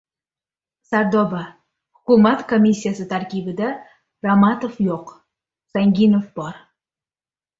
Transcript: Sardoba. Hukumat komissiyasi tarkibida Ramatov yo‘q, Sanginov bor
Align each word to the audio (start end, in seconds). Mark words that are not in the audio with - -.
Sardoba. 0.91 1.41
Hukumat 1.97 2.41
komissiyasi 2.53 3.05
tarkibida 3.11 3.69
Ramatov 4.27 4.79
yo‘q, 4.87 5.13
Sanginov 5.75 6.25
bor 6.41 6.57